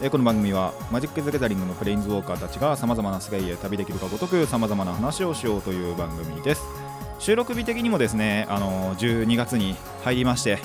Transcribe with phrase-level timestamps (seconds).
[0.00, 6.62] えこの番組はマジック・ザ・ギャザリングのプレインズウォーカーたちがさまざまな世界へ旅できるかごとくさまざまな話をしようという番組です。
[7.18, 9.74] 収録日的にもですね、あのー12月に
[10.04, 10.58] 入りまして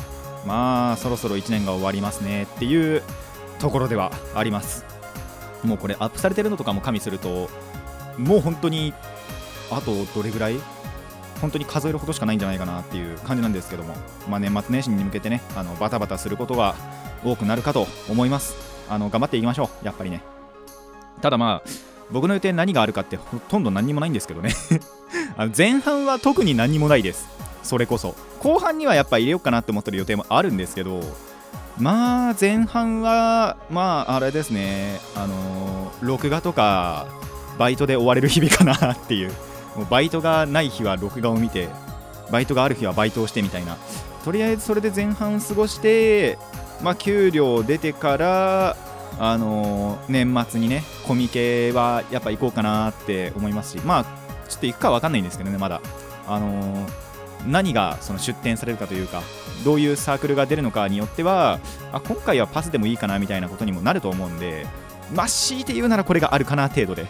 [0.46, 3.02] まあそろそろ1年が終わりますねっていう
[3.58, 4.86] ところではあります。
[5.64, 7.50] もうこれアップされてるのとかも加味すると
[8.20, 8.94] もう本当に
[9.72, 10.60] あとどれぐらい？
[11.42, 13.96] 本当に数えるほどしかないんじゃないかなっていう感じなんですけども、
[14.30, 16.76] まあ、年末年始に向けてねあのバタバタすることが
[17.26, 18.73] 多くなるかと思います。
[18.90, 19.86] あの頑張っていきましょう。
[19.86, 20.24] やっぱりね。
[21.22, 21.70] ただまあ
[22.12, 24.54] 僕の予定何があるかってほとんど何にもないんですけどね。
[25.38, 27.28] あの前半は特に何もないです。
[27.64, 28.16] それこそ。
[28.40, 31.00] 後半にはやっぱ入れようかなって思ってる予定もあるんですけど
[31.78, 35.00] まあ前半はまああれですね。
[35.16, 37.08] あの録画とか
[37.58, 39.32] バイトで追われる日々かなっていう。
[39.76, 41.68] もうバイトがない日は録画を見て
[42.32, 43.78] バイトがある日はバイトをしてみたいな。
[44.24, 46.38] とりあえずそれで前半過ごして
[46.84, 48.78] まあ給料出てから
[49.20, 54.04] あの年末にねコミケはやっぱ行こうかなって思いますしまあ
[54.50, 55.82] ちょっと行くかわかんないんですけどねまだ。
[56.28, 56.88] あの
[57.46, 59.22] 何がその出展されるかというか
[59.66, 61.60] どういうサークルが出るのかによっては
[61.92, 64.66] あ今回はパスでもいいかなみたいなことにもなると思うんで
[65.14, 67.06] まあ強いて言うならこれがあるかな程度で。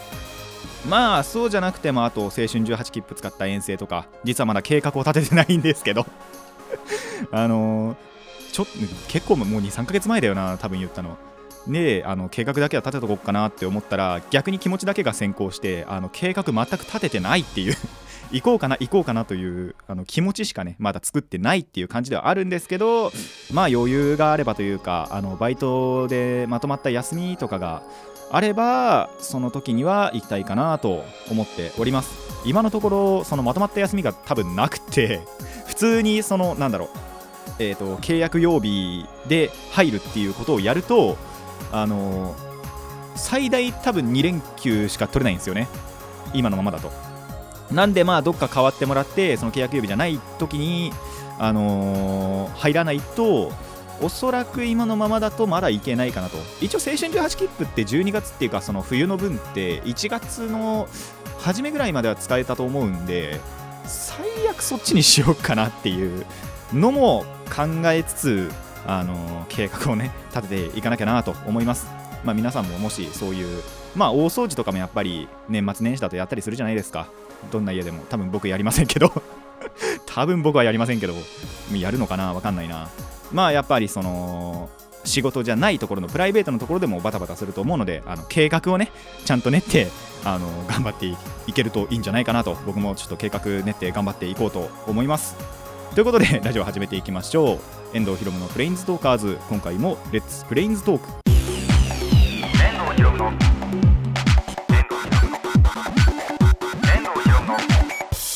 [0.89, 6.05] まあそうじゃなくてもあと青春18切符使った遠征とか実はまだ計画を立ててないんですけど。
[7.31, 8.12] あのー
[8.53, 8.71] ちょっと
[9.09, 11.17] 結構もう23ヶ月前だよな多分言ったの
[11.67, 17.75] であの計画だけは立てとこうかなって思ったら逆に気持ちだけが先行してあの計画全く立ててないっていう。
[18.31, 23.11] 行こうかな行こうかなというあの気持ちしかねまだ作ってないっていう感じではあるんですけど
[23.51, 27.83] まあ余裕があればというかあのバイトでまとまった休みとかが
[28.31, 32.09] あればその時には行きたいかなと思っております。
[32.44, 35.22] 今のところそのまとまった休みが多分なくて
[35.67, 37.12] 普通にそのなんだろう
[37.59, 41.18] えー、と契約曜日で入るっていうことをやると
[41.72, 42.36] あの
[43.16, 45.68] 最大多分2連休しか取れないんですよね。
[46.34, 46.91] 今のままだと。
[47.72, 50.91] なんでまあどっか変わってもらってその契約曜日じゃない時に
[51.40, 53.52] あのー入らないと
[54.02, 56.38] おそらく今のままだとまだいけないかなと。
[56.62, 60.88] 一応青春18切符って12月っていうかその冬の分って1月の
[61.40, 63.40] 初めぐらいまでは使えたと思うんで
[63.85, 66.25] 最悪そっちにしようかなっていう
[66.74, 67.25] のも
[67.56, 68.52] 考えつつ、
[68.86, 71.88] あの計画をね立てていかなきゃなと思います。
[72.24, 73.62] まあ、皆さんももしそういう、
[73.96, 77.08] まあ、大掃除とかもやっぱり年末年始だとやったりするじゃないですか。
[77.52, 79.12] どんな家でも多分僕やりませんけど
[80.08, 81.14] 多分僕はやりませんけど
[81.74, 82.34] やるのかな？
[82.34, 82.90] わかんないな。
[83.31, 84.70] まあやっぱりその
[85.03, 88.91] 仕事じゃないところのプライベートのところでもバタバタすると思うのであの計画をね
[89.25, 89.90] ちゃんと練って
[90.24, 91.08] あの頑張って
[91.47, 95.62] いけるといいんじゃないかなと僕もちょっと計画練って頑張っていこうと思います。
[95.93, 97.59] ということで ラジオ始めていきましょう。
[97.95, 103.31] 遠藤ひろむのプレインズトーカーズ今回もレッツプレインズトーク遠藤ひろむの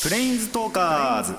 [0.04, 1.34] プレインズトーカーズ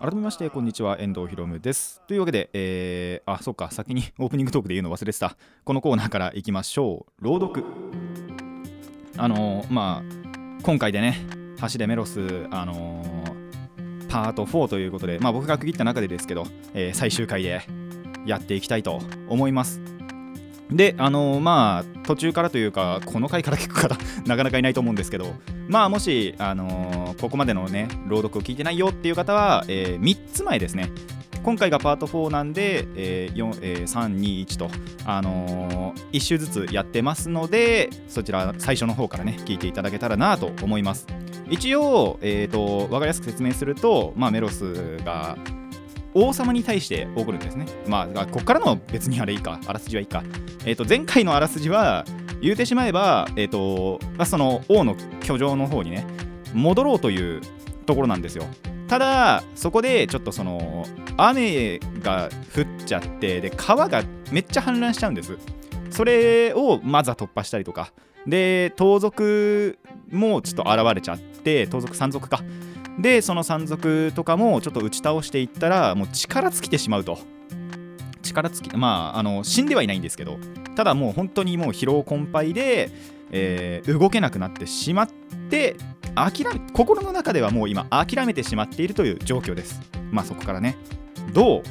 [0.00, 0.98] 改めましてこんにちは。
[0.98, 2.02] 遠藤ひろむです。
[2.08, 3.70] というわけで、えー、あそっか。
[3.70, 5.36] 先に オープニングトークで言うの忘れてた。
[5.62, 7.24] このコーナーからいきましょう。
[7.24, 7.64] 朗読。
[9.16, 11.24] あのーまあ今回でね
[11.60, 13.29] 走れメロスあのー
[14.10, 17.62] パート4ということで、まあ、僕が区切った中でですけど、えー最終回で
[18.26, 19.80] やっていきたいと思います。
[20.70, 25.34] であのーまあ途中からというかこの回から聞く方 なかなかいないと思うんですけど
[25.68, 30.90] まあもし、あのーここまでのね朗読を聞いてないよっていう方は、え3つ前ですね。
[31.42, 34.70] 今回がパート4なんで、えー4えー321と、
[35.06, 41.06] あのー、1周ずつやってますのでそちら最初の方からね聞いていただけたらなと思います。
[41.50, 45.36] 一応、えー、と分かりやすく説明すると、まあ、メロスが
[46.14, 47.66] 王様に対して怒るんですね。
[47.86, 50.22] まあ、こっからの別にあれいいか、あらすじはいいか。
[50.64, 52.04] えっ、と、前回のあらすじは、
[52.40, 56.06] 言うてしまえば、えっ、と、まあ、その王の居城の方にね、
[56.54, 57.40] 戻ろうという
[57.86, 58.44] ところなんですよ。
[58.88, 60.84] ただ、そこでちょっとその、
[61.16, 65.38] 雨が降っちゃって、で、川がめっちゃ氾濫しちゃうんです。
[65.90, 67.92] それをまずは突破したりとか。
[68.26, 69.78] で、盗賊
[70.10, 71.29] もちょっと現れちゃって、
[71.66, 72.42] 盗賊山賊か。
[72.98, 77.18] でその山賊とかもちょっと打ち倒していったらもう力尽きてしまうと。
[78.22, 80.38] 力尽きまああの死んではいないんですけど
[80.76, 82.90] ただもう本当にもう疲労困憊で、
[83.30, 85.08] えー動けなくなってしまっ
[85.48, 85.76] て
[86.14, 89.80] 諦め心の中ではもう今諦めてしまっているという状況です。
[90.10, 90.76] まあそこからね。
[91.32, 91.62] どう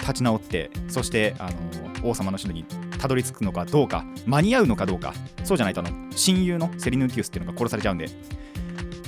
[0.00, 2.64] 立ち直ってそしてあの王様の城に
[2.98, 5.14] たどり着くのかどうか間に合うのかどうか。
[5.44, 8.08] そうじゃないとあの親友のセリヌンティウスっていうのが殺されちゃうんで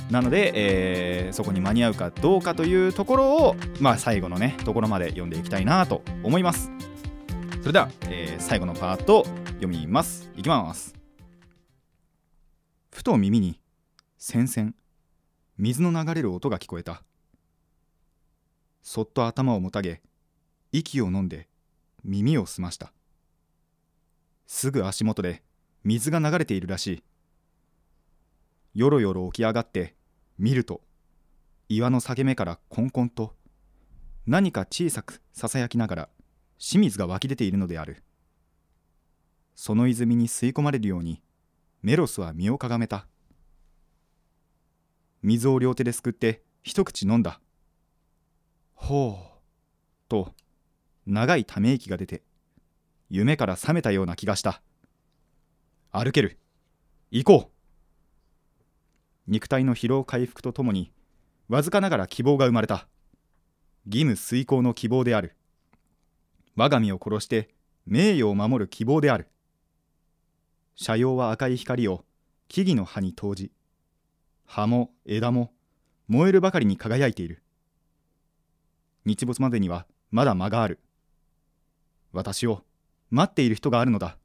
[0.09, 6.71] なので、えーそこに間に合うかどうかというところを、まあ、最後のねところまで読んでいきたいなと思います。
[7.59, 9.25] それでは、えー最後のパート
[9.55, 10.31] 読みます。
[10.37, 10.95] いきます。
[12.91, 13.59] ふと耳に
[14.17, 14.71] 戦々
[15.57, 17.03] 水の流れる音が聞こえた。
[18.81, 20.01] そっと頭をもたげ
[20.71, 21.49] 息を飲んで
[22.03, 22.93] 耳を澄ました。
[24.45, 25.43] すぐ足元で
[25.83, 27.03] 水が流れているらしい。
[28.79, 29.96] よろよろ起き上がって
[30.37, 30.81] 見ると
[31.69, 33.35] 岩の裂け目からコンコンと
[34.25, 36.09] 何か小さくささやきながら
[36.59, 38.03] 清水が湧き出ているのである。
[39.55, 41.21] その泉に吸い込まれるように
[41.81, 43.07] メロスは身をかがめた。
[45.23, 47.41] 水を両手ですくって一口飲んだ。
[48.75, 49.39] ほう
[50.07, 50.33] と
[51.05, 52.21] 長いため息が出て
[53.09, 54.61] 夢から覚めたような気がした。
[55.91, 56.37] 歩ける。
[57.09, 57.56] 行こう。
[59.27, 60.91] 肉体の疲労回復とともに
[61.49, 62.87] わずかながら希望が生まれた。
[63.85, 65.35] 義務遂行の希望である。
[66.55, 67.49] 我が身を殺して
[67.85, 69.29] 名誉を守る希望である。
[70.79, 72.03] 斜陽は赤い光を
[72.49, 73.51] 木々の葉に投じ
[74.45, 75.51] 葉も枝も
[76.07, 77.43] 燃えるばかりに輝いている。
[79.05, 80.79] 日没までにはまだ間がある。
[82.11, 82.63] 私を
[83.09, 84.17] 待っている人があるのだ。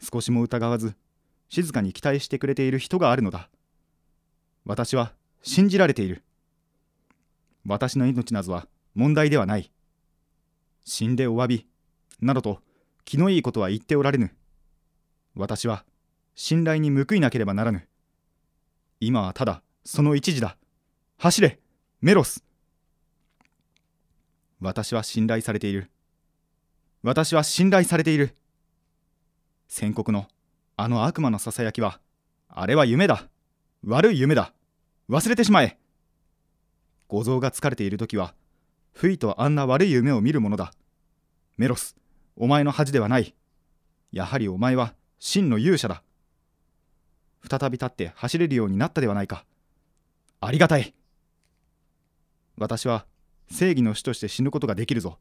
[0.00, 0.96] 少しも疑わず
[1.48, 3.50] 静かに期待してくれている人があるのだ。
[4.64, 5.12] 私は
[5.42, 6.22] 信じられている。
[7.66, 9.72] 私の命などは問題ではない。
[10.84, 11.66] 死んでお詫び
[12.20, 12.60] などと
[13.04, 14.34] 気のいいことは言っておられぬ。
[15.34, 15.84] 私は
[16.34, 17.88] 信頼に報いなければならぬ。
[19.00, 20.56] 今はただその一時だ。
[21.18, 21.58] 走れ
[22.00, 22.44] メロス。
[24.60, 25.90] 私は信頼されている。
[27.02, 28.36] 私は信頼されている。
[29.66, 30.28] 宣告の
[30.76, 32.00] あの悪魔のささやきは
[32.48, 33.28] あれは夢だ。
[33.84, 34.52] 悪い夢だ。
[35.10, 35.76] 忘れてしまえ。
[37.08, 38.34] 五臓が疲れている時は
[38.92, 40.72] 不意とあんな悪い夢を見るものだ。
[41.56, 41.96] メロス
[42.36, 43.34] お前の恥ではない。
[44.12, 46.04] やはりお前は真の勇者だ。
[47.50, 49.44] 再び立って走れるようになったではないか。
[50.40, 50.94] ありがたい。
[52.56, 53.04] 私は
[53.50, 55.18] 正義の主として死ぬことができるぞ。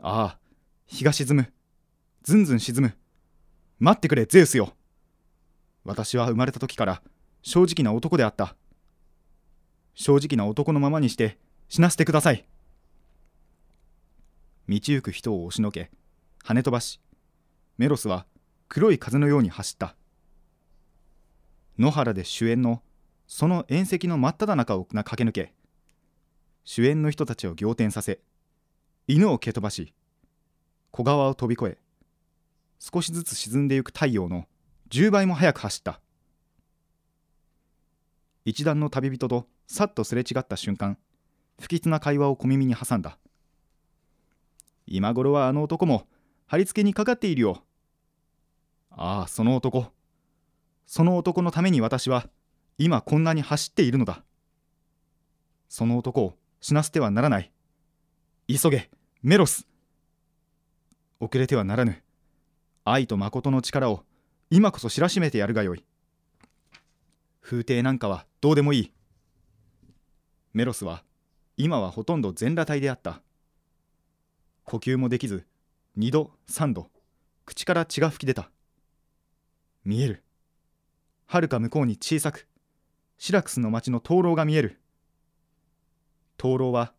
[0.00, 0.38] ああ
[0.86, 1.52] 日が沈む。
[2.22, 2.96] ずんずん沈む。
[3.80, 4.72] 待ってくれゼウスよ。
[5.84, 7.02] 私は生まれた時から
[7.42, 8.56] 正直な男であった。
[9.94, 11.38] 正直な男のままにして
[11.68, 12.46] 死なせてください。
[14.68, 15.90] 道行く人を押しのけ
[16.44, 17.00] 跳ね飛ばし
[17.76, 18.24] メロスは
[18.68, 19.96] 黒い風のように走った。
[21.78, 22.82] 野原で主演の
[23.26, 25.54] その縁石の真っ只中を駆け抜け
[26.64, 28.20] 主演の人たちを仰天させ
[29.06, 29.94] 犬を蹴飛ばし
[30.90, 31.78] 小川を飛び越え
[32.78, 34.46] 少しずつ沈んでゆく太陽の
[34.90, 36.00] 10倍も速く走った。
[38.44, 40.96] 一団の旅人とさっとすれ違った瞬間
[41.60, 43.18] 不吉な会話を小耳に挟んだ。
[44.86, 46.06] 今頃はあの男も
[46.46, 47.62] 貼り付けにかかっているよ。
[48.90, 49.86] ああその男。
[50.86, 52.28] その男のために私は
[52.78, 54.24] 今こんなに走っているのだ。
[55.68, 57.52] その男を死なせてはならない。
[58.48, 58.90] 急げ
[59.22, 59.68] メロス。
[61.20, 62.02] 遅れてはならぬ。
[62.84, 64.02] 愛と誠の力を
[64.50, 65.84] 今こそ知らしめてやるがよい。
[67.40, 68.92] 風景なんかはどうでもいい。
[70.52, 71.04] メロスは
[71.56, 73.22] 今はほとんど全裸体であった。
[74.64, 75.44] 呼吸もできず
[75.98, 76.88] 2度3度
[77.44, 78.50] 口から血が噴き出た。
[79.84, 80.22] 見える。
[81.26, 82.46] はるか向こうに小さく
[83.18, 84.80] シラクスの町の灯籠が見える。
[86.36, 86.92] 灯籠は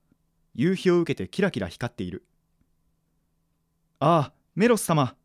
[0.54, 2.26] 夕日を受けてキラキラ光っている。
[4.00, 5.16] ああメロス様。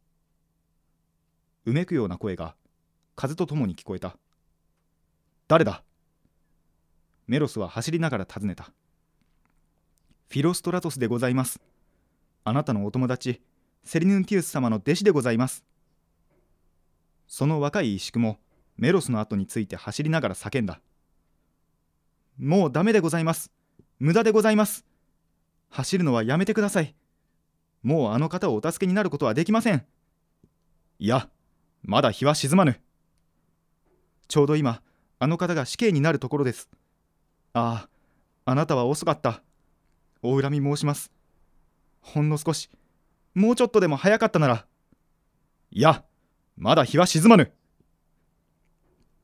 [1.65, 2.55] うめくような声が
[3.17, 4.17] 風とともに聞こえた。
[5.49, 5.85] 誰だ？
[7.29, 8.65] メロスは走りながら尋ねた。
[10.29, 11.61] フィロストラトスでございます。
[12.43, 13.41] あなたのお友達
[13.85, 15.65] セリヌンティウス様の弟子でございます。
[17.29, 18.39] その若い石工も
[18.77, 20.81] メロスの後について走りながら叫んだ。
[22.39, 23.53] もうダメでございます。
[24.01, 24.85] 無駄でございます。
[25.71, 26.95] 走るのはやめてください。
[27.85, 29.87] もうあの方をお助けになることはできません。
[30.99, 31.29] いや
[31.85, 32.81] まだ日は沈まぬ。
[34.27, 34.83] ちょうど今
[35.19, 36.69] あの方が死刑になるところです。
[37.53, 37.87] あ
[38.45, 39.43] ああなたは遅かった。
[40.23, 41.11] お恨み申します。
[42.01, 42.71] ほんの少し。
[43.35, 44.67] もうちょっとでも早かったなら。
[45.71, 46.05] いや
[46.57, 47.53] まだ日は沈まぬ。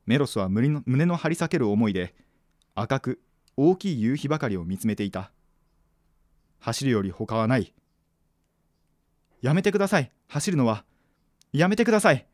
[0.06, 2.14] メロスは胸の胸の張り裂ける思いで
[2.74, 3.20] 赤く
[3.56, 5.30] 大きい夕日ばかりを見つめていた。
[6.58, 7.74] 走るより他はない。
[9.42, 10.10] やめてください。
[10.28, 10.84] 走るのは。
[11.52, 12.26] やめてください。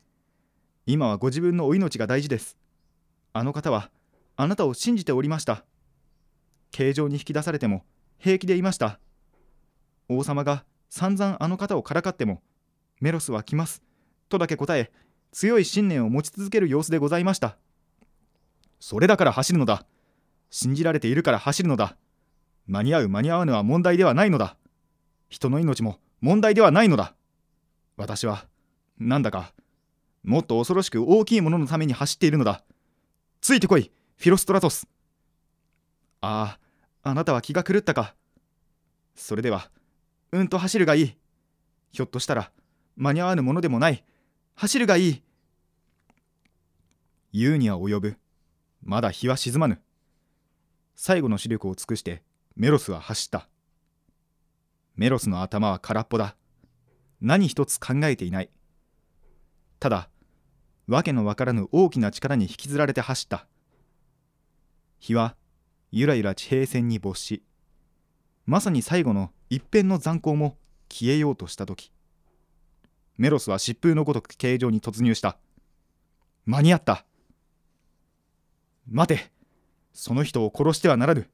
[0.85, 2.57] 今はご自分のお命が大事です。
[3.33, 3.89] あの方は
[4.35, 5.65] あなたを信じておりました。
[6.71, 7.83] 形状に引き出されても
[8.17, 8.99] 平気でいました。
[10.07, 12.41] 王様が散々あの方をからかっても
[12.99, 13.83] メロスは来ます。
[14.29, 14.91] とだけ答え
[15.31, 17.57] 強い信念を持ち続ける様子でございました。
[18.79, 19.85] それだから走るのだ。
[20.49, 21.95] 信じられているから走るのだ。
[22.65, 24.57] 間に合う間に合わぬは問題ではないのだ。
[25.29, 27.13] 人の命も問題ではないのだ。
[27.97, 28.45] 私は
[28.97, 29.53] なんだか
[30.23, 32.63] もっと恐ろしく大きいもののために走っているのだ。
[33.41, 34.87] ついてこいフィロストラトス。
[36.21, 36.57] あ
[37.03, 38.13] ああなたは気が狂ったか。
[39.15, 39.69] それでは
[40.31, 41.15] うんと走るがいい。
[41.91, 42.51] ひょっとしたら
[42.95, 44.03] 間に合わぬものでもない。
[44.55, 45.23] 走るがいい。
[47.31, 48.17] 言うには及ぶ。
[48.83, 49.81] まだ日は沈まぬ。
[50.95, 52.23] 最後の視力を尽くして
[52.55, 53.47] メロスは走った。
[54.95, 56.35] メロスの頭は空っぽだ。
[57.21, 58.49] 何一つ考えていない。
[59.79, 60.09] ただ
[60.89, 63.45] 訳のわからぬ大きな力に引きずられて走った。
[64.99, 65.35] 日は
[65.91, 67.43] ゆらゆら地平線に没し
[68.45, 70.57] まさに最後の一辺の残光も
[70.89, 71.91] 消えようとした時
[73.17, 75.37] メロスは疾風のごとく形状に突入した。
[76.45, 77.05] 間に合った。
[78.89, 79.31] 待て
[79.93, 81.29] その人を殺してはならぬ。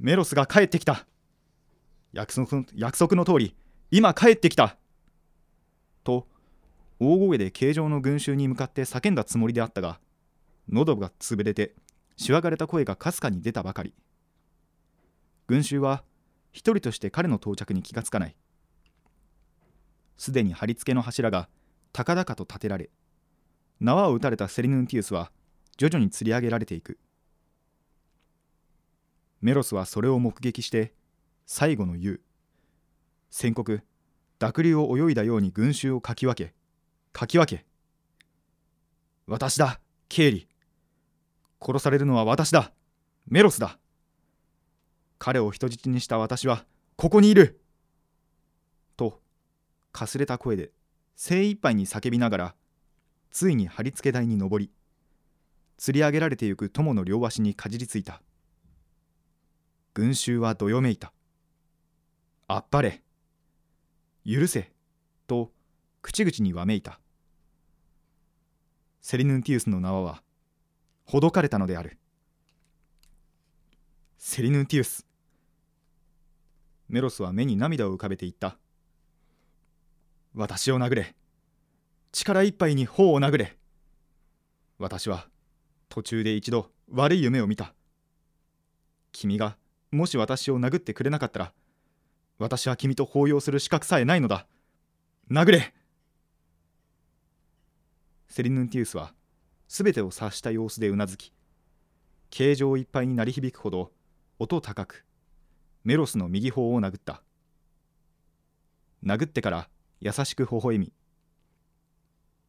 [0.00, 1.06] メロスが帰ってきた。
[2.12, 3.54] 約束約束の通り
[3.90, 4.76] 今帰ってきた。
[6.02, 6.26] と
[7.00, 10.00] 大声で形状の群衆に向かって叫んだつもりであったが
[10.68, 11.74] 喉が潰れて
[12.16, 13.94] しわがれた声がかすかに出たばかり。
[15.46, 16.02] 群衆は
[16.52, 18.36] 一人として彼の到着に気がつかない。
[20.16, 21.48] すでに貼り付けの柱が
[21.92, 22.90] 高々と立てられ
[23.80, 25.30] 縄を打たれたセリヌンティウスは
[25.76, 26.98] 徐々に吊り上げられていく。
[29.40, 30.92] メロスはそれを目撃して
[31.46, 32.20] 最後の言う
[33.30, 33.82] 宣告
[34.40, 36.52] 濁流を泳いだように群衆をかき分け
[37.18, 37.64] かき分け。
[39.26, 40.48] 私だケイリ
[41.60, 42.70] 殺されるのは私だ。
[43.26, 43.76] メロスだ。
[45.18, 47.60] 彼を人質にした私はここにいる。
[48.96, 49.20] と
[49.90, 50.70] かすれた声で
[51.16, 52.54] 精一杯に叫びながら
[53.32, 54.70] ついに貼り付け台に登り
[55.76, 58.22] 吊り上げられてゆく友の両足にかじりついた。
[59.92, 61.12] 群衆はどよめいた。
[62.46, 63.02] あっぱれ。
[64.24, 64.70] 許せ。
[65.26, 65.50] と
[66.00, 67.00] 口々にわめいた。
[69.10, 70.22] セリヌンティウスの縄は
[71.06, 71.96] ほどかれたのである。
[74.18, 75.06] セリヌンティウス。
[76.90, 78.58] メロスは目に涙を浮かべて言った。
[80.34, 81.14] 私を殴れ。
[82.12, 83.56] 力いっぱいに頬を殴れ。
[84.78, 85.26] 私は
[85.88, 87.72] 途中で一度悪い夢を見た。
[89.12, 89.56] 君が
[89.90, 91.54] もし私を殴ってくれなかったら
[92.38, 94.46] 私は君と抱擁する資格さえないのだ。
[95.30, 95.72] 殴れ。
[98.28, 99.14] セリヌンティウスは
[99.68, 101.32] 全てを察した様子でうなずき
[102.30, 103.90] 形状いっぱいに鳴り響くほど
[104.38, 105.04] 音高く
[105.82, 107.22] メロスの右方を殴った。
[109.04, 109.68] 殴ってから
[110.00, 110.92] 優しく微笑み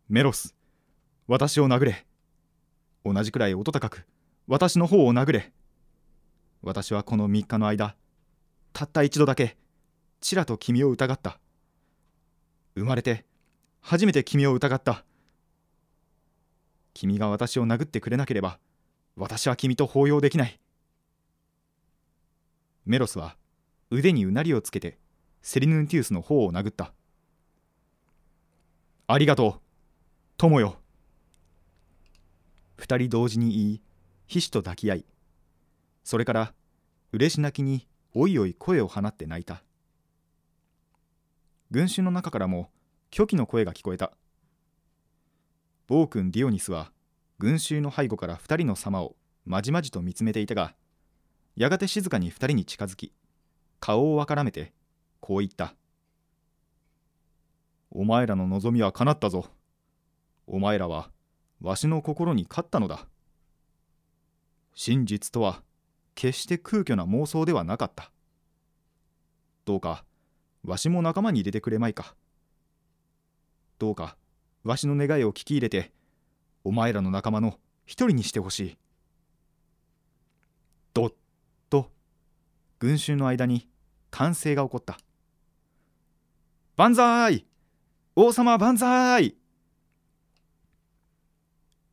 [0.09, 0.55] メロス
[1.27, 2.05] 私を殴れ。
[3.05, 4.05] 同じくらい音高く
[4.47, 5.53] 私の方を殴れ。
[6.61, 7.95] 私はこの3日の間
[8.73, 9.55] たった一度だけ
[10.19, 11.39] ちらと君を疑った。
[12.75, 13.25] 生まれて
[13.79, 15.05] 初めて君を疑った。
[16.93, 18.59] 君が私を殴ってくれなければ
[19.15, 20.59] 私は君と抱擁できない。
[22.85, 23.35] メロスは
[23.91, 24.97] 腕にうなりをつけて
[25.41, 26.93] セリヌンティウスの方を殴った。
[29.07, 29.61] ありがとう。
[30.37, 30.77] 友よ。
[32.77, 33.81] 二人同時に言い
[34.27, 35.05] 皮脂と抱き合い
[36.03, 36.53] それから
[37.11, 39.63] 嬉し泣きにおいおい声を放って泣いた。
[41.71, 42.69] 群衆の中からも
[43.13, 44.11] 虚偽の声が聞こえた。
[45.89, 46.91] 暴君ディオニスは
[47.39, 50.75] 群衆の背後から二人の様をまじまじと見つめていたが
[51.55, 53.11] やがて静かに二人に近づき
[53.79, 54.71] 顔をわからめて
[55.19, 55.73] こう言った
[57.91, 59.47] 「お前らの望みは叶ったぞ。
[60.45, 61.09] お前らは
[61.59, 63.07] わしの心に勝ったのだ。
[64.75, 65.63] 真実とは
[66.13, 68.11] 決して空虚な妄想ではなかった。
[69.65, 70.05] どうか
[70.63, 72.15] わしも仲間に入れてくれまいか。
[73.79, 74.15] どうか
[74.63, 75.91] わしの願いを聞き入れて
[76.63, 78.77] お前らの仲間の一人にしてほしい。
[80.93, 81.13] どっ
[81.69, 81.89] と
[82.79, 83.67] 群衆の間に
[84.11, 84.97] 歓声が起こった。
[86.75, 87.45] 万歳！
[88.15, 89.35] 王様万歳！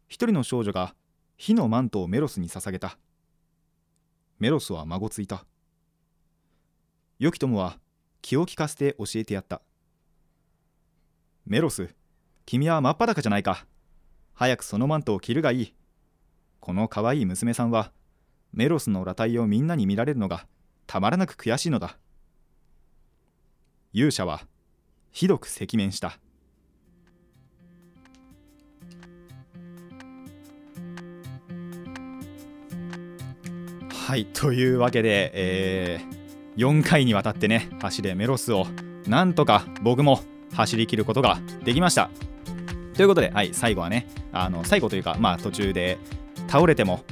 [0.08, 0.94] 一人の少女が
[1.37, 2.99] 火のマントをメロスに捧げた。
[4.38, 5.44] メロスは孫ついた。
[7.18, 7.78] 良き友は
[8.23, 9.62] 気を利かせて教えてやった。
[11.46, 11.94] メロス
[12.47, 13.67] 君は真っ裸じゃないか。
[14.33, 15.75] 早くそのマントを着るがいい。
[16.61, 17.91] この可愛い娘さんは
[18.53, 20.47] メロスの裸体をみんなに見られるのが
[20.87, 21.99] たまらなく悔しいのだ。
[23.93, 24.43] 勇者は
[25.11, 26.21] ひどく赤面した。
[33.91, 38.69] はいというわけで、えー、4回にわたってね走れメロスを
[39.09, 40.21] なんとか僕も
[40.55, 42.09] 走り切ることができました。
[42.97, 45.99] ということで、はい、最後はねあの最後というかまあ途中で
[46.49, 47.05] 倒れても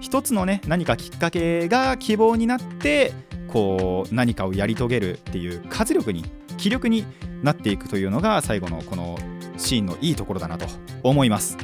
[0.00, 3.12] 一つのね何かきっかけが希望になって
[3.48, 6.24] こう何かをやり遂げるっていう活力に
[6.56, 7.04] 気力に
[7.42, 9.18] なっていくというのが最後のこの
[9.56, 10.66] シーンのいいところだなと
[11.02, 11.56] 思います。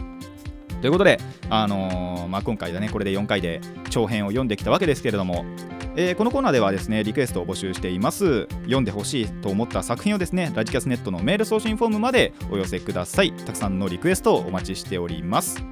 [0.81, 1.19] ということで、
[1.49, 5.45] あのー、まあ、今回だねこれで4回で長編を読んできたわけですけれども、
[5.97, 8.47] えー、このコーナーではですねリクエストを募集しています。
[8.63, 13.33] 読んでほしいと思った作品をですねラジキャスネットのメール送信フォームまでお寄せください。
[13.33, 15.65] たくさんのリクエストをお待ちしております。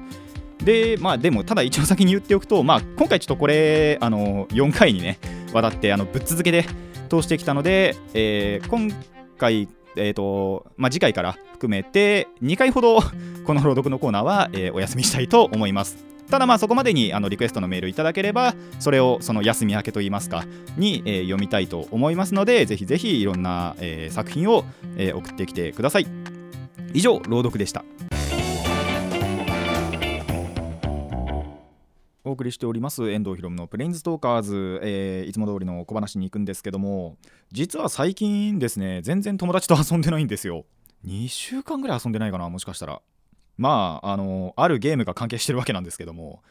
[0.63, 5.19] でまあでもただ一応先に言っておくとまあ今回ちょっとこれあの4回にね
[5.51, 6.65] わたってあのぶっ続けで
[7.09, 8.89] 通してきたので、えー、今
[9.37, 12.99] 回えーとまあ、次回から含めて2回ほど
[13.45, 16.12] この朗読のコーナーは、えー、お休みしたいと思います。
[16.33, 20.45] ただまあそこまでにあのリクエストのメールいただければそれをその休み明けといいますか
[20.77, 24.65] に、えー、読みたいと思いますのでぜひぜひいろんな、えー、作品を、
[24.97, 26.07] えー、送ってきてください。
[26.91, 27.85] 以上朗読でした。
[32.23, 37.15] お送りしております遠藤ひろむのプレインズトーカーズ、えー、いつも通りの小話に行くんですけども
[37.51, 40.65] 実は最近ですね全然友達と遊んでないんですよ。
[41.05, 43.03] 2週間ぐらい遊んでないかなもしかしたら。
[43.57, 46.41] まああのあるゲームが関係してるわけなんですけども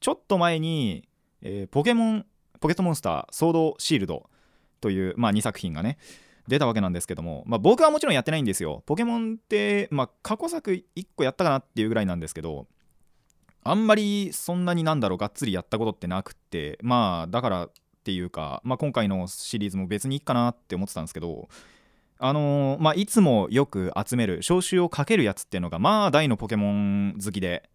[0.00, 1.08] ちょっと前に、
[1.42, 2.26] えー、ポケモン
[2.60, 4.28] ポケットモンスターソードシールド
[4.80, 5.98] という、まあ、2作品がね
[6.48, 8.82] 出たわけなんですけども、まあ、僕はもちろんやってないんですよ。
[8.84, 12.66] ポケモンって、まあ、過去作1個やったかなっていうぐらいなんですけど
[13.64, 17.70] あんまりそんなになんだろうがっつりやったことってなくてまあだからっ
[18.04, 21.48] ていうか、まあ、今回のシリーズも別にいいかなって思ってたんですけど
[22.18, 27.68] あのー、まあ、いつもよく集める招集をかけるやつっていうのがまあ大のポケモン好きで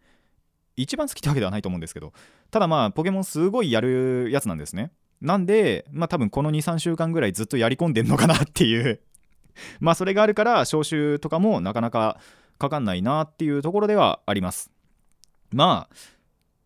[0.75, 2.13] 一番好きってわけではないと思うんですけど
[2.51, 4.91] ただまあポケモンすごいやるやつなんですね。
[5.21, 9.01] なんでまあ多分この23週間ぐらいずっとやり込んでんのかなっていう
[9.81, 12.19] まあそれがあるから招集とかもなかなか
[12.57, 14.71] かかんないなっていうところではあります。
[15.51, 15.95] まあ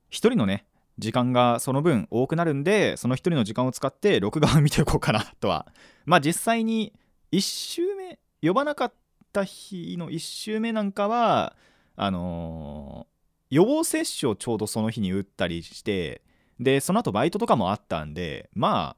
[0.10, 0.66] 一人のね
[1.00, 5.68] 時間がその分多くなるんでその一人の時間を使って録画を見ていこうかなとは
[6.06, 6.94] まあ実際に
[7.34, 8.94] 1周目呼ばなかっ
[9.32, 11.56] た日の1周目なんかは
[11.96, 16.22] あのー、予防接種をちょうどその日に打ったりして
[16.60, 18.96] でその後バイトとかもあったんでま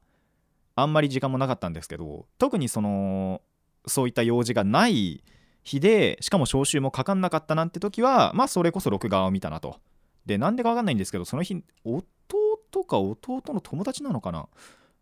[0.74, 3.40] ああんまり時間もなかったんですけど特にその
[3.86, 5.24] そういった用事がない
[5.64, 9.80] 日でしかも招集もかかんなかったなんて時はまあそれこそ録画を見たなと。
[10.26, 14.48] でなんでかわかんないんですけどその日弟か弟の友達なのかな？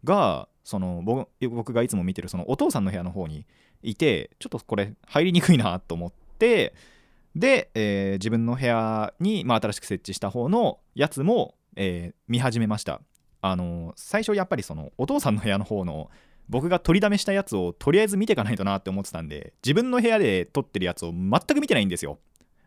[0.05, 3.46] がその僕がいつも見てるそのお父さんの部屋の方に
[3.83, 6.74] いてちょっとこれ入りにくいなと思って
[7.37, 13.00] で、えー、自分の部屋に、まあ、新しく設置した方のやつも、えー、見始めました。
[13.40, 16.11] あの最初やっぱりそのお父さんの部屋の方の
[16.48, 22.18] 僕が取りだめしたやつをとりあえず見ていかないとなって思ってたんで自分の部屋で撮ってるやつを全く見てないんですよ。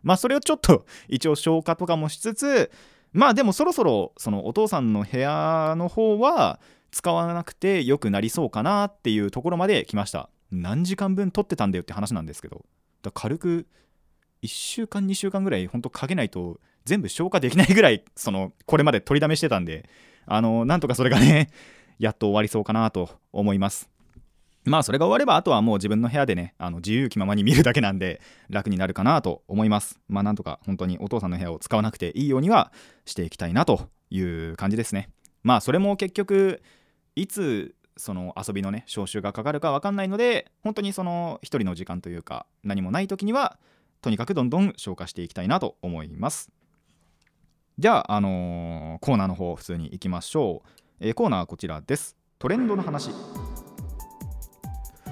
[0.04, 2.70] まあそれをちょっと一応消化とかもしつつ
[3.12, 10.30] まあでもそろそろそのお父さんの部屋の方は使わなくて良くなりそうかなっていうところまで来ました。
[10.50, 12.64] 何時間分撮ってたんだよって話なんですけど。
[13.02, 13.66] だ軽く
[14.42, 19.88] 1週間2週間ぐらいほんとかけないと全部消化できないぐらいそのこれまで取りだめしてたんで。
[20.28, 21.48] あのなんとかそれがね
[21.98, 23.88] やっと終わりそうかなと思います。
[24.64, 28.20] まあそれが終わればあとはもう自分の部屋でねあの自由気ままに見るだけなんで
[28.50, 29.98] 楽になるかなと思います。
[30.08, 32.72] まあなんとか本当にお父さんの部屋を使わなくていいようには
[33.06, 35.08] していきたいなという感じですね。
[35.42, 36.62] まあそれも結局
[37.18, 43.58] いつその遊びのね招集がかかるか分かんないので本当にその一人の時間というか何もない時には
[44.00, 46.50] とにかくどんどん消化していきたいなと思います。
[47.78, 50.68] じゃあ、あのー、コーナーの方普通に行きましょう、
[51.00, 52.16] えー、コーナーはこちらです。
[52.38, 53.10] トレンドの話。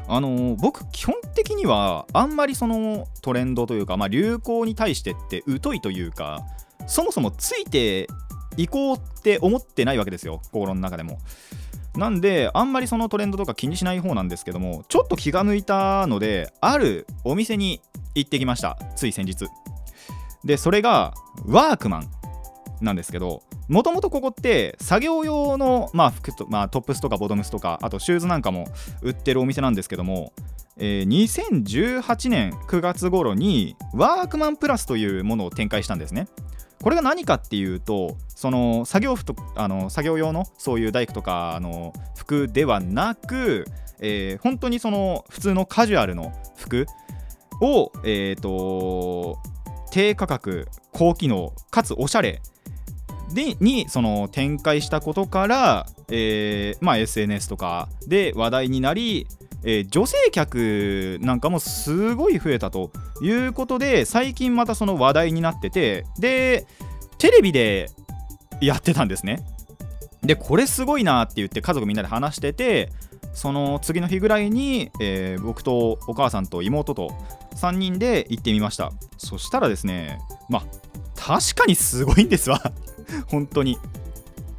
[0.08, 6.44] あのー、僕基本的にはあんまりそのトレンドというか、まあ、流行に対してって疎いというか
[6.86, 8.08] そもそもついて
[8.56, 11.18] いこうって思ってないわけですよ心の中でも。
[11.96, 17.80] なんであんまりそのトレンドとか気にしない方なんですけどもちょっと気が抜いたのであるお店に
[18.14, 18.78] 行ってきました。
[18.96, 19.46] つい先日。
[20.44, 21.14] でそれが
[21.46, 22.10] ワークマン
[22.80, 28.68] なんですけどもともとここって作業用の、まあ、服と、まあ、トップスとかボトムスとかあとシューズなんかも
[29.02, 30.32] 売ってるお店なんですけども、
[30.76, 36.28] えー2018年9月頃にワークマンプラスというものを展開したんですね。
[36.82, 43.66] これが何かっていうとその作業服とあの作業用のそういう大工とかあの服ではなく、
[44.00, 46.86] えー本当にその普通のカジュアルの服
[47.60, 49.38] を、えー、と
[49.90, 52.42] 低価格高機能かつおしゃれ
[53.32, 59.26] でにその展開したことから、えーまあ、SNS とかで話題になり、
[59.64, 62.90] えー女性客なんかもすごい増えたと
[63.20, 66.66] いうことで最近またその話題になっててで
[67.18, 67.90] テレビで
[68.60, 69.44] やってたんですね。
[70.22, 72.90] でこれすごいなって言って家族みんなで話してて
[73.32, 77.12] その次の日ぐらいに、えー僕とお母さんと妹と
[77.54, 78.92] 3人で行ってみました。
[79.18, 80.64] そしたらですねまあ
[81.16, 82.60] 確かにすごいんですわ。
[83.28, 83.78] 本当に。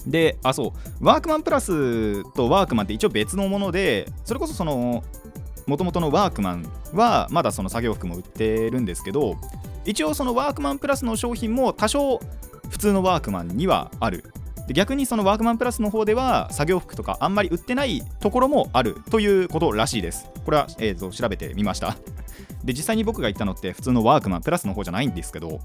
[0.09, 5.03] であそうワークマンプラスとワークマンって一応別のものでそれこそその
[5.67, 9.35] 元々のワークマンはまだその作業服も売ってるんですけど
[9.85, 12.19] 一応そのワークマンプラスの商品も多少
[12.69, 14.23] 普通のワークマンにはある。
[14.67, 20.29] で逆にそのワークマンプラスの方では作業服とかあんまり売ってないところもあるということらしいです。
[20.43, 21.95] これは、えーと調べてみました。
[22.65, 25.61] で実際に僕が行ったのって普通のワークマンプラスの方じゃないんですけど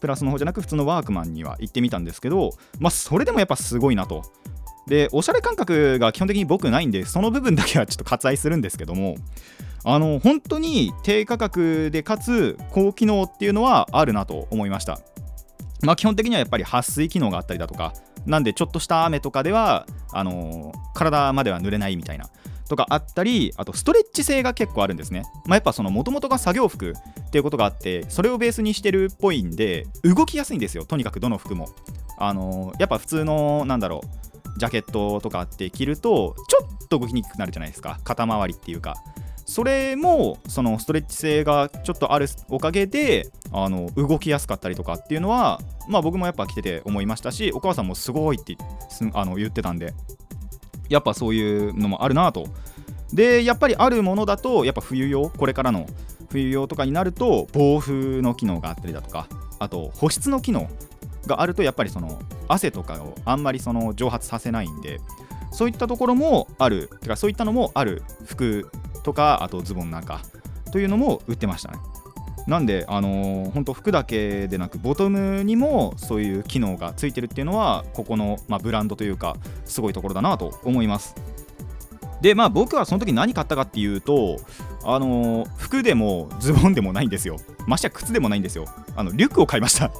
[0.00, 4.22] プラスの方じゃなく普通のワークマンには行ってみたんですけどまあそれでもやっぱすごいなと。
[4.86, 9.16] でおしゃれ感覚が基本的に僕ないんでその部分だけはちょっと割愛するんですけども
[9.84, 14.98] あの本当に低価格でかつ高機能っていうのはあるなと思いました。
[15.82, 17.92] まあ基本的にはやっぱり撥水機能があったりだとか
[18.26, 22.28] なんでちょっとした雨とかではあの体までは濡れないみたいな。
[22.68, 30.84] とかあったりあとストレッチ性が結構あるんですね、まあ、やっぱその元々が作業服っていうことがあってそれをベースにしてるっぽいんで動きやすいんですよ。
[30.84, 31.68] とにかくどの服も。
[32.20, 38.00] あのやっぱ普通のなんだろうジャケットとかって着るとちょっと動きにくくなるじゃないですか。
[38.04, 38.96] 肩周りっていうか。
[39.48, 48.58] それもそのストレッチ性がちょっとあるおかげであの動きやすかったりとかっていうのはまあ僕もやっぱ着てて思いましたしお母さんもすごいって
[49.14, 49.94] あの言ってたんで。
[50.88, 52.46] やっぱそういうのもあるなと。
[53.12, 55.86] でやっぱりあるものだとやっぱ冬用これからの
[56.28, 60.68] 冬用とかになると防風の機能があったりだとかあと保湿の機能
[61.26, 65.00] があるとやっぱりその汗とかをあんまりその蒸発させないんで
[65.52, 66.90] そういったところもある。
[67.00, 68.02] てかそういったのもある。
[68.26, 68.70] 服
[69.02, 70.20] とかあとズボンなんか
[70.72, 71.78] というのも売ってましたね。
[72.48, 81.14] なんであのー、本当服だけでなくボトムにもそういう機能がついてるっていうのはここの、まあ、ブランドというかすごいところだなと思います。
[82.22, 84.38] でまあ僕はその時何買ったかっていうと
[84.82, 87.36] あのー服でもズボンでもないんですよ。
[87.66, 88.64] ましてや靴でもないんですよ。
[88.96, 89.90] あのリュックを買いました。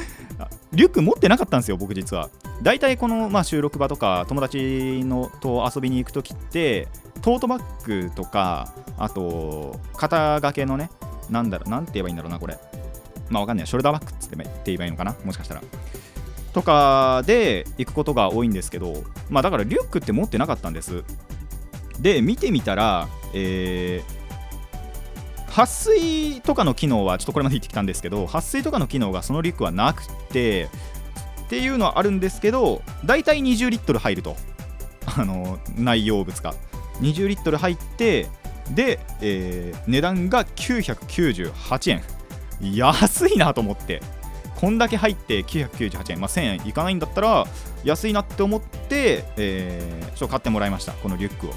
[0.72, 2.30] リュック持ってなかったんですよ僕実は。
[2.62, 6.88] 大体この、まあ、収録場とか友達のと遊びに行く時って
[7.20, 10.90] トートバッグとかあと肩掛けのね
[11.30, 12.58] なんだろうなんて言えばいいんだろうなこれ。
[13.28, 13.66] まあわかんない。
[13.66, 15.14] ショルダーバッグってって言えばいいのかな？
[15.24, 15.62] もしかしたら。
[16.52, 21.04] とかで行くことが多いんですけどまあだからリュックって持ってなかったんです。
[22.00, 24.16] で見てみたらえー
[25.50, 30.68] 撥水とかの機能はちょっとこれまで言ってきたんですけど撥水とかの機能がそのリュックはなくて
[31.44, 34.36] っていうのはあるんですけど大体20リットル入ると。
[35.18, 36.54] あの内容物が。
[37.00, 38.26] 20リットル入って
[38.70, 42.02] で、えー値段が998円。
[42.74, 44.02] 安いなと思って。
[44.56, 47.46] こんだけ入って998円、まあ、1000円いかないんだったら
[47.84, 50.92] 安いなって思って、えーちょっと買ってもらいました。
[50.92, 51.50] このリュックを。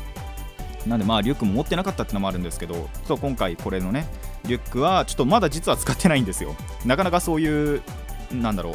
[0.86, 4.08] なんでまあリュックも持ってなかったってのもあるんですけどそう今回これのね
[4.46, 6.56] リュックはちょっとまだ実は使ってないんですよ。
[6.86, 7.82] なかなかそういう
[8.32, 8.72] なんだろ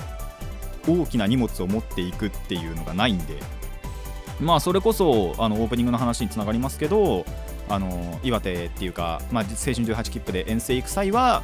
[0.86, 3.38] う大きな荷物を持っていくっていうのがないんで。
[4.40, 7.24] まあそれこそあのオープニングの話につながりますけど
[7.68, 11.42] あの岩手っていうか、まあ、青春18切符で遠征行く際は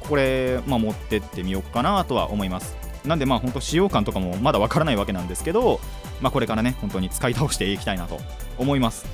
[0.00, 2.76] これ、まあ、持ってってみようかなとは思います。
[3.04, 5.80] なんでまあ本当使用感とかもまだわからないわけなんですけど、
[6.20, 8.18] まあ、これからね本当に使い倒していきたいなと
[8.58, 9.06] 思います。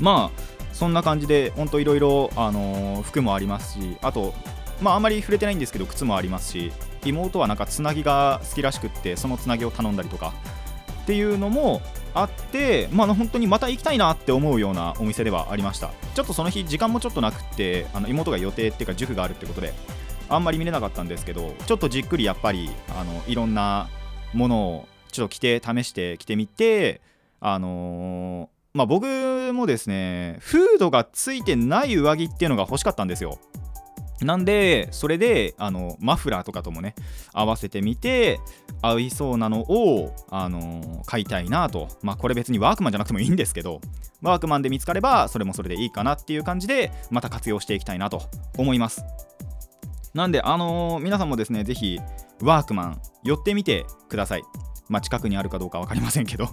[0.00, 2.30] まあそんな感じで本当いろいろ
[3.04, 4.34] 服もありますしあと
[4.82, 6.72] まああんまり触れてないんですけど靴もありますし
[7.04, 10.34] 妹はなんかつなぎが好きらしくってそのつなぎを頼んだりとか
[11.02, 11.80] っていうのも
[12.14, 15.90] あってまあ本当にまた行きたいなって思うようなお店ではありました。
[16.14, 19.74] ちょっとその日時間もちょっとなくってあの妹が予定っていうか塾があるってことで
[20.28, 23.88] あんまり見れなかったんですけどちょっとじっくりやっぱりあのいろんな
[24.32, 27.00] ものをちょっと着て試して着てみて
[27.40, 29.06] あのーまあ僕
[29.52, 33.38] もですねフードがついてない上着っていうのが欲しかったんですよ。
[34.20, 36.94] なんでそれであのマフラーとかともね
[37.32, 38.40] 合わせてみて
[38.80, 41.88] 合いそうなのを、あの買いたいなと。
[42.02, 43.80] まあこれ別にワークマンじゃなくてもいいんですけど
[44.22, 48.22] ワークマンで見つかればそれもそれでいいかなっていう感じでまた活用していきたいなと
[48.58, 49.04] 思います。
[50.14, 51.98] なんであのー皆さんもですねぜひ
[52.42, 54.42] ワークマン寄ってみてください。
[54.88, 56.48] まあ近くにあるかどうか分かりませんけど。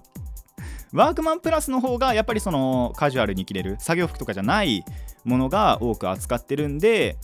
[0.94, 4.84] ワークマンプラスの方がやっぱりそのカジュアルに着れる作業服とかじゃない
[5.24, 7.18] ものが多く扱ってるんで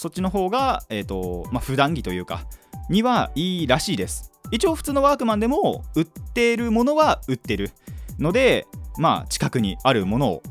[0.00, 2.46] そっちの方が、えーとまあ、普段着というか
[2.88, 4.32] にはいいらしいです。
[4.50, 7.70] 一応普通のワークマンでも売ってるものは売ってる
[8.18, 10.42] のでまあ近くにあるものを、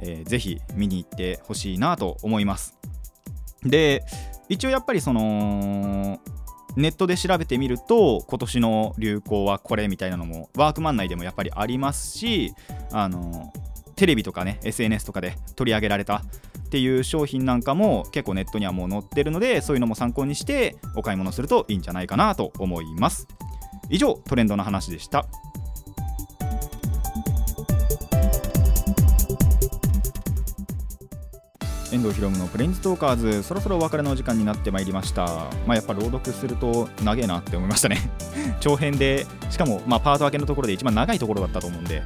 [0.00, 2.74] えーぜひ見に行ってほしいなと思います。
[3.62, 4.02] で
[4.48, 6.18] 一応やっぱりその
[6.74, 12.54] ネットで調べてみると今年の流行はこれみたいなのもワークマン内でもやっぱりありますし
[12.92, 13.52] あの
[13.94, 16.22] テレビとかね SNS とかで取り上げられた
[16.66, 23.26] っていう商品なんかも結構ネットにはもう載ってるのでそういうのも参考にしてお買い物するといいんじゃないかなと思います。
[23.88, 25.26] 以上トレンドの話でした。
[31.92, 35.24] 遠藤ひろむのプレインズトーカーズそろそろお別れのお時間になってまいりました。
[35.66, 37.98] まあやっぱ朗読すると長えなって思いましたね。
[38.58, 42.02] 長編でしかもまあパート分けのところで一番長いところだったと思うんで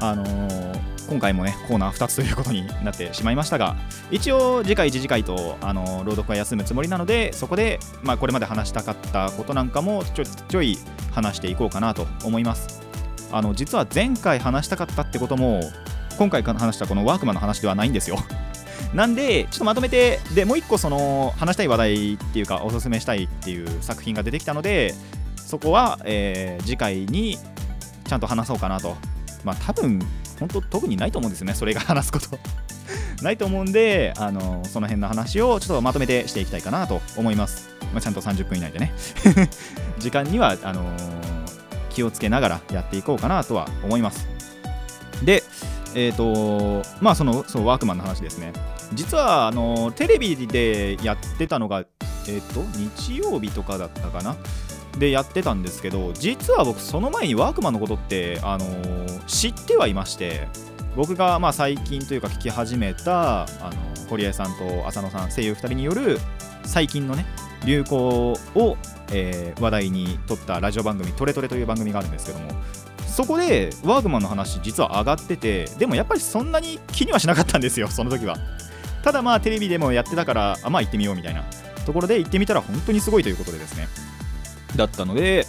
[0.00, 0.77] あのー
[1.08, 3.76] 今回もねコーナー2つということになってしまいましたが
[4.10, 10.76] 一応次回次次回と、あの朗読は休むつもりなのでそこで、まあ、これまで話したかったことなんかもちょちょい
[11.12, 12.82] 話していこうかなと思います。
[13.30, 15.60] あの実は前回話したかったってことも
[16.18, 18.18] 今回話したこのワークマンの話ではないんですよ。
[18.94, 24.94] なんでちょっとまとめてでもう一個その話したい話題っていうかおすすめしたいっていう作品が出てきたので
[25.36, 27.38] そこは、えー次回に
[28.04, 28.96] ちゃんと話そうかなと。
[29.44, 30.00] まあ多分
[30.38, 32.38] 本当特にないと思うんですよねそれが話すこと。
[33.22, 38.92] ないと思うんであのその辺の話をちょっとまとめてしていきたいかなと思います、まあ、ちゃんと30分以内でね。
[39.98, 40.84] 時間にはあの
[41.90, 44.28] 気をつけながらやっていこうかなとは思います。
[45.22, 45.42] で
[45.94, 48.52] えっ、とまあそのそうワークマンの話ですね。
[48.94, 51.84] 実はあのテレビでやってたのが
[52.28, 54.36] えっ、と日曜日とかだったかな。
[54.98, 60.48] でやってたんですけど実は僕その前にワークマンのことって、あのー知ってはいまして
[60.96, 66.18] 僕がまあ最近というか聞き始めたあの堀江さんと浅野さん声優2人による
[66.64, 67.26] 最近のね
[67.66, 68.76] 流行を、
[69.12, 72.50] えー話題に取ったラジオ番組「トレトレ」という番組があるんですけども
[73.06, 78.36] そこでワークマンの話実は上がっててでもやっぱりそんなに気にはしなかったんですよその時は。
[79.02, 81.44] ただまあテレビでもやってたからあまあ行ってみようみたいな
[81.86, 83.88] ところで行ってみたら本当にすごいということでですね。
[84.76, 85.46] だったので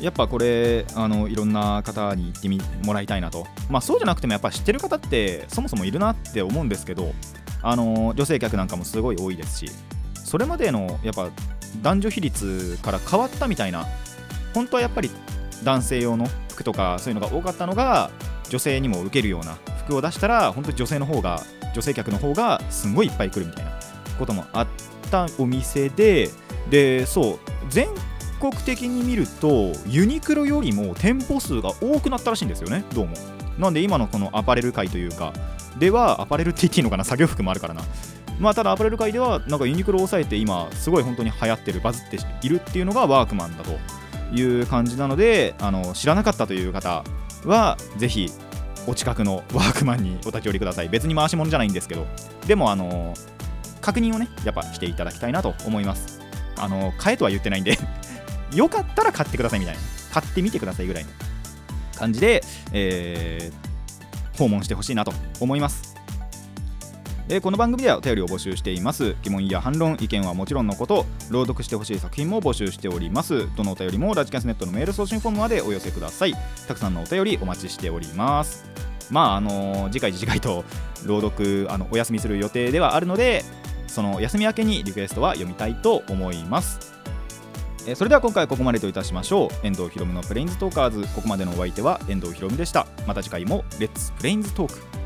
[0.00, 3.46] やっぱこれあのいろんな方に行ってみもらいたいなと。
[3.68, 7.12] まあそうじゃなくてもやっぱ知ってる方ってそもそもいるなって思うんですけど
[7.62, 9.70] あの女性客なんかもすごい多いですし
[10.14, 11.30] それまでのやっぱ
[11.82, 13.86] 男女比率から変わったみたいな
[14.54, 15.10] 本当はやっぱり
[15.64, 18.10] 男性用の服とかそういうのが多かったのが
[18.48, 21.42] 女性にも受けるような服を出したら本当に女性の方が
[21.74, 23.72] 女性客の方がすごいいっぱい来るみたいな
[24.18, 24.66] こともあっ
[25.10, 26.30] たお店で
[26.70, 27.88] でそう全
[28.38, 32.84] 国的に見るとユニクロよりも店舗数が多くなったらしいんですよね。
[32.94, 33.14] どうも。
[33.58, 35.32] なんで今のこのアパレル界というか
[35.78, 37.04] ではアパレルって言っていいのかな？
[37.04, 37.82] 作業服もあるからな。
[38.38, 43.76] まあただアパレル界ではなんかユニクロを抑えて今すごい本当に流行ってるバズっているっていうのがワークマンだと
[44.32, 47.02] いう感じなのであの知らなかったという方
[47.44, 48.30] はぜひ
[48.86, 50.88] お近くのワークマンにお立ち寄りください。
[50.88, 52.06] 別に回し物じゃないんですけど
[52.46, 53.14] でもあの
[53.80, 56.20] 確認をねやっぱしていただきたいなと思います。
[56.56, 57.76] あの買えとは言ってないんで。
[58.54, 59.80] よかったら買ってくださいみたいな。
[60.12, 61.10] 買ってみてくださいぐらいの
[61.96, 63.68] 感じで、えー
[64.38, 65.96] 訪問してほしいなと思います。
[67.28, 69.16] えこの番組ではお便りを募集しています。
[69.22, 73.48] 疑問や反論意見はもちろんのこと朗読してほしい作品も募集しております。
[73.56, 76.34] どのお便りもラジキャスネットのメール送信フォームまでお寄せください。
[76.68, 78.64] たくさんのお便りお待ちしております。
[79.10, 80.64] まああのー次回次回と
[81.04, 83.44] 朗読あのお休みする予定ではあるので
[83.88, 86.94] その休み明けにリクエストは読みたいと思います。
[87.86, 89.66] えーそれでは今回はここまでといたしましょう。
[89.66, 92.86] 遠藤ひろむのプレインズトーカーズここまでのお相手は遠藤ひろむでした。
[93.06, 94.97] また次回もレッツプレインズトーク